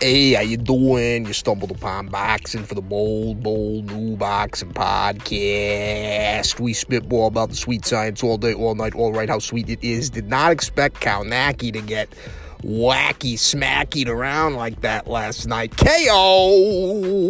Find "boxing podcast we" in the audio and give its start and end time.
4.16-6.72